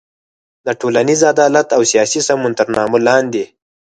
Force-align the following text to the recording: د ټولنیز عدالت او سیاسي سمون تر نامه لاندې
د 0.65 0.67
ټولنیز 0.79 1.21
عدالت 1.33 1.67
او 1.77 1.81
سیاسي 1.91 2.21
سمون 2.27 2.51
تر 2.59 2.67
نامه 2.77 2.97
لاندې 3.07 3.43